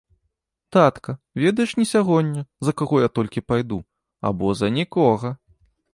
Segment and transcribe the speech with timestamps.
[0.75, 1.13] Татка,
[1.43, 3.79] ведаеш не сягоння, за каго я толькі пайду,
[4.31, 5.29] або за нікога.